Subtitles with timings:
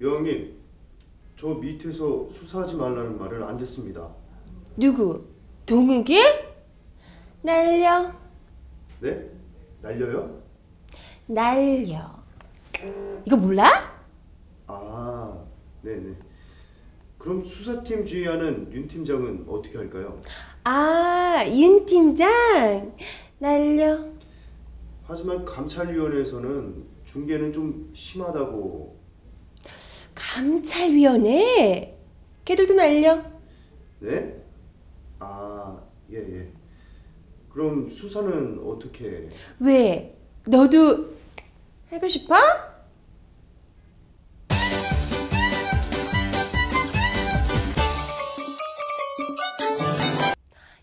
[0.00, 0.54] 여왕님,
[1.36, 4.08] 저 밑에서 수사하지 말라는 말을 안 듣습니다.
[4.76, 5.24] 누구?
[5.64, 6.18] 동욱이?
[7.42, 8.12] 날려,
[9.00, 9.30] 네?
[9.80, 10.42] 날려요?
[11.26, 12.14] 날려.
[13.24, 13.66] 이거 몰라?
[14.66, 15.38] 아,
[15.82, 16.14] 네네.
[17.18, 20.20] 그럼 수사팀 지휘하는 윤 팀장은 어떻게 할까요?
[20.64, 22.94] 아, 윤 팀장.
[23.38, 23.98] 날려.
[25.04, 28.96] 하지만 감찰위원회에서는 중계는 좀 심하다고.
[30.36, 31.98] 감찰위원회.
[32.44, 33.22] 걔들도 날려.
[34.00, 34.36] 네?
[35.18, 35.80] 아,
[36.12, 36.52] 예, 예.
[37.48, 39.30] 그럼 수사는 어떻게?
[39.58, 40.14] 왜?
[40.46, 41.16] 너도
[41.90, 42.36] 하고 싶어?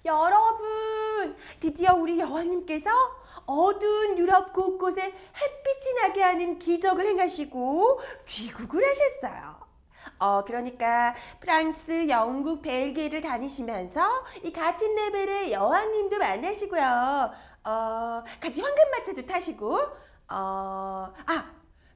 [0.03, 2.89] 여러분, 드디어 우리 여왕님께서
[3.45, 9.63] 어두운 유럽 곳곳에 햇빛이 나게 하는 기적을 행하시고 귀국을 하셨어요.
[10.19, 14.01] 어, 그러니까 프랑스, 영국, 벨기에를 다니시면서
[14.43, 17.31] 이 같은 레벨의 여왕님도 만나시고요.
[17.65, 19.75] 어, 같이 황금마차도 타시고,
[20.29, 21.51] 어, 아,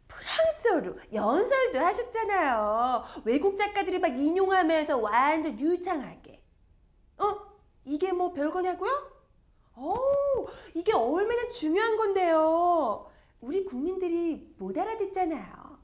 [0.07, 3.03] 프랑스어로 연설도 하셨잖아요.
[3.25, 6.43] 외국 작가들이 막 인용하면서 완전 유창하게.
[7.19, 7.47] 어?
[7.85, 9.16] 이게 뭐 별거냐고요?
[9.77, 13.09] 오, 이게 얼마나 중요한 건데요.
[13.41, 15.77] 우리 국민들이 못 알아듣잖아요.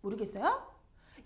[0.00, 0.66] 모르겠어요?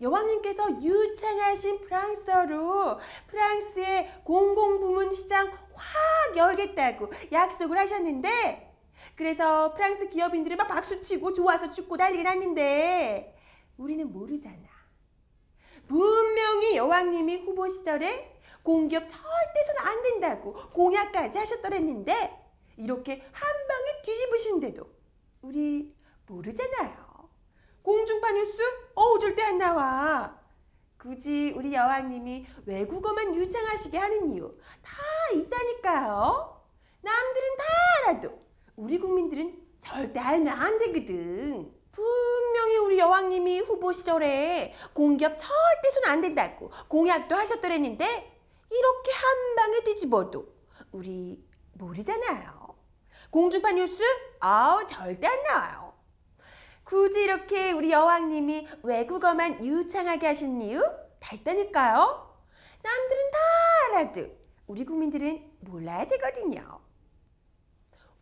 [0.00, 8.74] 여왕님께서 유창하신 프랑스어로 프랑스의 공공부문 시장 확 열겠다고 약속을 하셨는데
[9.16, 13.36] 그래서 프랑스 기업인들이 막 박수치고 좋아서 죽고 난리가 났는데
[13.78, 14.70] 우리는 모르잖아.
[15.86, 18.31] 분명히 여왕님이 후보 시절에
[18.62, 22.38] 공기업 절대선 안 된다고 공약까지 하셨더랬는데
[22.77, 24.86] 이렇게 한 방에 뒤집으신데도
[25.42, 25.94] 우리
[26.27, 27.28] 모르잖아요.
[27.82, 28.52] 공중파 뉴스
[28.94, 30.41] 어우 절대 안 나와.
[30.98, 34.92] 굳이 우리 여왕님이 외국어만 유창하시게 하는 이유 다
[35.34, 36.62] 있다니까요.
[37.00, 37.64] 남들은 다
[37.98, 38.41] 알아도
[38.76, 41.72] 우리 국민들은 절대 알면 안 되거든.
[41.91, 48.41] 분명히 우리 여왕님이 후보 시절에 공기업 절대 손 안 된다고 공약도 하셨더랬는데
[48.72, 50.47] 이렇게 한 방에 뒤집어도
[50.93, 51.44] 우리
[51.75, 52.75] 모르잖아요.
[53.31, 54.03] 공중파 뉴스
[54.41, 55.93] 아우 절대 안 나와요.
[56.84, 60.81] 굳이 이렇게 우리 여왕님이 외국어만 유창하게 하신 이유
[61.21, 62.37] 다 있다니까요.
[62.82, 63.38] 남들은 다
[63.87, 64.27] 알아도
[64.66, 66.81] 우리 국민들은 몰라야 되거든요.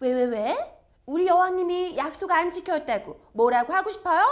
[0.00, 0.80] 왜, 왜, 왜?
[1.06, 4.22] 우리 여왕님이 약속 안 지켰다고 뭐라고 하고 싶어요?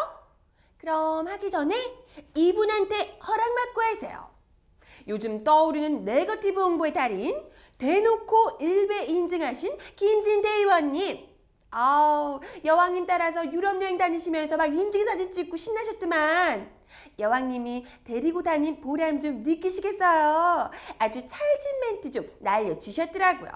[0.78, 1.74] 그럼 하기 전에
[2.34, 4.37] 이분한테 허락 받고 하세요.
[5.08, 7.42] 요즘 떠오르는 네거티브 홍보의 달인
[7.78, 11.26] 대놓고 일배 인증하신 김진태 의원님.
[11.70, 16.70] 아우 여왕님 따라서 유럽 여행 다니시면서 막 인증사진 찍고 신나셨더만
[17.18, 20.70] 여왕님이 데리고 다닌 보람 좀 느끼시겠어요.
[20.98, 23.50] 아주 찰진 멘트 좀 날려주셨더라고요.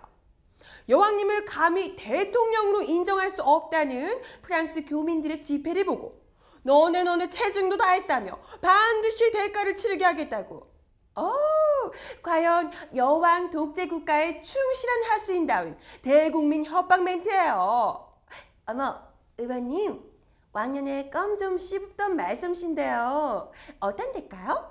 [0.89, 6.21] 여왕님을 감히 대통령으로 인정할 수 없다는 프랑스 교민들의 집회를 보고
[6.63, 10.72] 너네 너네 체증도 다 했다며 반드시 대가를 치르게 하겠다고
[11.15, 11.33] 어,
[12.23, 18.13] 과연 여왕 독재 국가의 충실한 하수인다운 대국민 협박 멘트예요.
[18.67, 19.03] 어머,
[19.39, 20.03] 의원님,
[20.53, 23.51] 왕년에 껌 좀 씹던 말씀이신데요.
[23.81, 24.71] 어떤 대가요?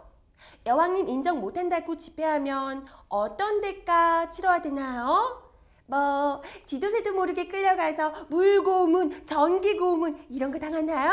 [0.66, 5.44] 여왕님 인정 못한다고 집회하면 어떤 대가 치러야 되나요?
[5.86, 11.12] 뭐 지도새도 모르게 끌려가서 물고문, 전기고문 이런 거 당하나요?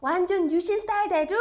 [0.00, 1.36] 완전 유신 스타일대로?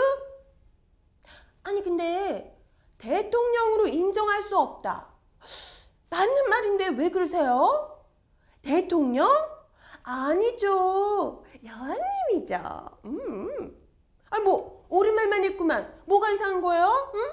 [1.64, 2.57] 아니 근데
[2.98, 5.08] 대통령으로 인정할 수 없다.
[6.10, 8.04] 맞는 말인데 왜 그러세요?
[8.62, 9.28] 대통령?
[10.04, 11.44] 아니죠.
[11.64, 13.00] 여왕님이죠.
[13.06, 13.78] 음.
[14.30, 14.78] 아니 뭐
[15.18, 16.02] 말만 했구만.
[16.06, 17.12] 뭐가 이상한 거예요?
[17.16, 17.32] 응?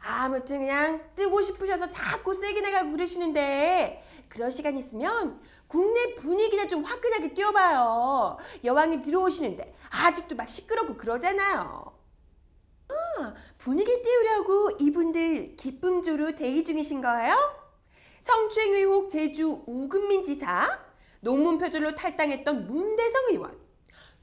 [0.00, 7.34] 아무튼 그냥 뜨고 싶으셔서 자꾸 세게 나가고 그러시는데 그럴 시간 있으면 국내 분위기나 좀 화끈하게
[7.34, 8.38] 띄워봐요.
[8.64, 11.97] 여왕님 들어오시는데 아직도 막 시끄럽고 그러잖아요.
[13.20, 17.34] 아, 분위기 띄우려고 이분들 기쁨조로 대기 중이신 거예요?
[18.22, 20.64] 성추행 의혹 제주 우금민 지사,
[21.20, 23.58] 논문 표절로 탈당했던 문대성 의원.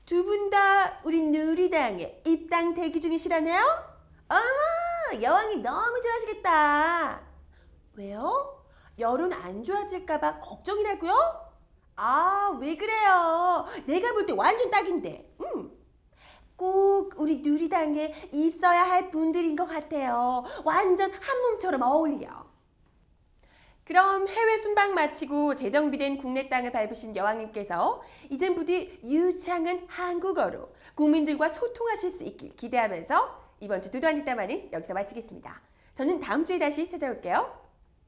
[0.06, 3.60] 두 분 다 우리 누리당에 입당 대기 중이시라네요?
[4.30, 7.22] 어머, 여왕님 너무 좋아하시겠다.
[7.96, 8.64] 왜요?
[9.00, 11.14] 여론 안 좋아질까봐 걱정이라고요?
[11.98, 13.66] 아, 왜 그래요?
[13.88, 15.35] 내가 볼 때 완전 딱인데.
[16.56, 16.66] 음.
[16.66, 20.44] 꼭 우리 누리당에 있어야 할 분들인 것 같아요.
[20.64, 22.46] 완전 한 몸처럼 어울려.
[23.84, 32.10] 그럼 해외 순방 마치고 재정비된 국내 땅을 밟으신 여왕님께서 이젠 부디 유창한 한국어로 국민들과 소통하실
[32.10, 35.62] 수 있길 기대하면서 이번 주 두두한 뒷담화는 여기서 마치겠습니다.
[35.94, 37.65] 저는 다음 주에 다시 찾아올게요.